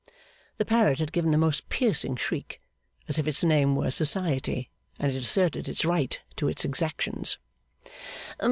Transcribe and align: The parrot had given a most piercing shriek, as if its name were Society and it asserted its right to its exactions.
The 0.57 0.65
parrot 0.65 0.97
had 0.97 1.11
given 1.11 1.31
a 1.31 1.37
most 1.37 1.69
piercing 1.69 2.15
shriek, 2.15 2.59
as 3.07 3.19
if 3.19 3.27
its 3.27 3.43
name 3.43 3.75
were 3.75 3.91
Society 3.91 4.71
and 4.97 5.11
it 5.11 5.15
asserted 5.23 5.69
its 5.69 5.85
right 5.85 6.19
to 6.37 6.47
its 6.47 6.65
exactions. 6.65 7.37